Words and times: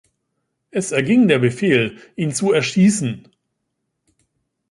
Es 0.71 0.91
erging 0.91 1.27
der 1.27 1.37
Befehl, 1.37 1.99
ihn 2.15 2.33
zu 2.33 2.51
erschießen. 2.51 3.27